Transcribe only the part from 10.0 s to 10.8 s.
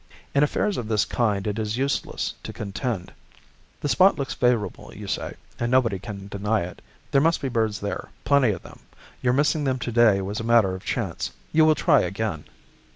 was a matter